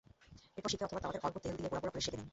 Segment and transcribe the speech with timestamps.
[0.57, 2.27] এরপর শিকে অথবা তাওয়াতে অল্প তেল দিয়ে পোড়া পোড়া করে সেঁকে নিন।